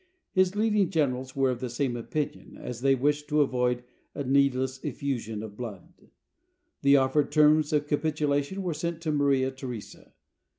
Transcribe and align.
His 0.31 0.55
leading 0.55 0.89
generals 0.89 1.35
were 1.35 1.51
of 1.51 1.59
the 1.59 1.69
same 1.69 1.95
opinion, 1.95 2.57
as 2.59 2.81
they 2.81 2.95
wished 2.95 3.27
to 3.27 3.41
avoid 3.41 3.83
a 4.15 4.23
needless 4.23 4.79
effusion 4.83 5.43
of 5.43 5.55
blood. 5.55 5.93
The 6.81 6.97
offered 6.97 7.31
terms 7.31 7.71
of 7.71 7.85
capitulation 7.85 8.63
were 8.63 8.73
sent 8.73 9.01
to 9.01 9.11
Maria 9.11 9.51
Theresa. 9.51 10.13